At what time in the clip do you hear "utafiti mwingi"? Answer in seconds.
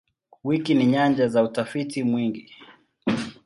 1.43-2.51